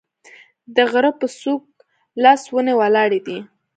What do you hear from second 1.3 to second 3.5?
څوک لس ونې ولاړې دي